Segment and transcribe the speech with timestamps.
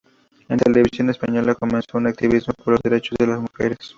[0.49, 3.77] En Televisión Española comenzó su activismo por los derechos de las mujeres.